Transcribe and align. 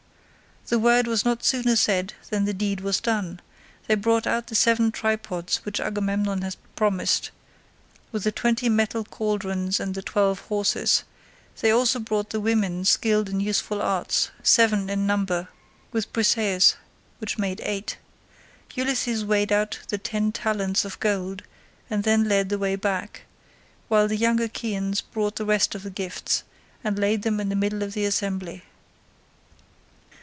The 0.67 0.77
word 0.79 1.05
was 1.05 1.25
not 1.25 1.43
sooner 1.43 1.75
said 1.75 2.13
than 2.29 2.45
the 2.45 2.53
deed 2.53 2.79
was 2.79 3.01
done: 3.01 3.41
they 3.87 3.95
brought 3.95 4.25
out 4.25 4.47
the 4.47 4.55
seven 4.55 4.89
tripods 4.89 5.57
which 5.65 5.81
Agamemnon 5.81 6.43
had 6.43 6.55
promised, 6.77 7.31
with 8.13 8.23
the 8.23 8.31
twenty 8.31 8.69
metal 8.69 9.03
cauldrons 9.03 9.81
and 9.81 9.95
the 9.95 10.01
twelve 10.03 10.39
horses; 10.41 11.03
they 11.59 11.71
also 11.71 11.99
brought 11.99 12.29
the 12.29 12.39
women 12.39 12.85
skilled 12.85 13.27
in 13.27 13.41
useful 13.41 13.81
arts, 13.81 14.29
seven 14.43 14.89
in 14.89 15.05
number, 15.05 15.49
with 15.91 16.13
Briseis, 16.13 16.75
which 17.17 17.37
made 17.39 17.59
eight. 17.65 17.97
Ulysses 18.73 19.25
weighed 19.25 19.51
out 19.51 19.79
the 19.89 19.97
ten 19.97 20.31
talents 20.31 20.85
of 20.85 20.99
gold 21.01 21.41
and 21.89 22.03
then 22.05 22.29
led 22.29 22.47
the 22.47 22.59
way 22.59 22.77
back, 22.77 23.23
while 23.89 24.07
the 24.07 24.15
young 24.15 24.39
Achaeans 24.39 25.01
brought 25.01 25.35
the 25.35 25.45
rest 25.45 25.75
of 25.75 25.83
the 25.83 25.89
gifts, 25.89 26.43
and 26.81 26.97
laid 26.99 27.23
them 27.23 27.41
in 27.41 27.49
the 27.49 27.57
middle 27.57 27.83
of 27.83 27.91
the 27.93 28.05
assembly. 28.05 28.63